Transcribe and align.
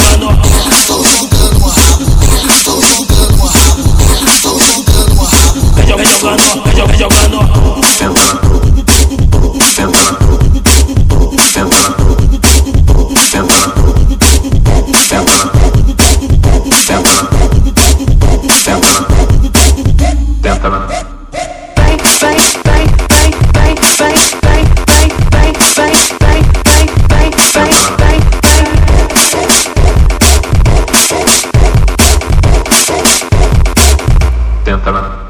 jugando, 0.00 0.19
jogando, 6.20 6.62
vai 6.62 6.74
jogando, 6.76 7.38
jogando. 7.98 8.40
Sentando, 9.64 10.10
sentando, 10.10 11.00
sentando. 13.16 13.70
Tenta, 34.62 34.92
mano. 34.92 35.29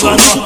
Son 0.00 0.39